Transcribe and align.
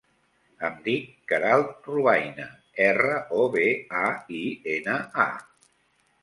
Em 0.67 0.77
dic 0.85 1.09
Queralt 1.31 1.85
Robaina: 1.91 2.47
erra, 2.87 3.19
o, 3.41 3.45
be, 3.57 3.67
a, 4.01 4.07
i, 4.41 4.41
ena, 4.79 4.97
a. 5.29 5.77